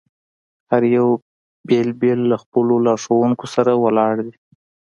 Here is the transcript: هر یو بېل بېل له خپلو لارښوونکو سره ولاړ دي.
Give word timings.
هر 0.71 0.83
یو 0.95 1.07
بېل 1.67 1.89
بېل 2.01 2.19
له 2.31 2.37
خپلو 2.43 2.73
لارښوونکو 2.85 3.45
سره 3.55 3.71
ولاړ 3.83 4.15
دي. 4.25 4.33